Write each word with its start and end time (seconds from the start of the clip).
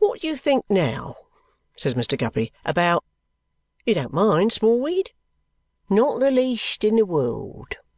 "What 0.00 0.20
do 0.20 0.26
you 0.26 0.36
think, 0.36 0.66
now," 0.68 1.14
says 1.78 1.94
Mr. 1.94 2.18
Guppy, 2.18 2.52
"about 2.66 3.04
you 3.86 3.94
don't 3.94 4.12
mind 4.12 4.52
Smallweed?" 4.52 5.12
"Not 5.88 6.20
the 6.20 6.30
least 6.30 6.84
in 6.84 6.96
the 6.96 7.06
world. 7.06 7.76